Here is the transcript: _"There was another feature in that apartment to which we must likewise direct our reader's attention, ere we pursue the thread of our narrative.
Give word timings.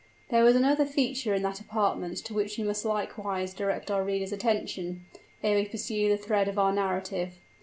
_"There 0.31 0.43
was 0.43 0.55
another 0.55 0.83
feature 0.87 1.35
in 1.35 1.43
that 1.43 1.61
apartment 1.61 2.17
to 2.25 2.33
which 2.33 2.57
we 2.57 2.63
must 2.63 2.85
likewise 2.85 3.53
direct 3.53 3.91
our 3.91 4.03
reader's 4.03 4.31
attention, 4.31 5.05
ere 5.43 5.55
we 5.57 5.65
pursue 5.67 6.09
the 6.09 6.17
thread 6.17 6.47
of 6.47 6.57
our 6.57 6.73
narrative. 6.73 7.37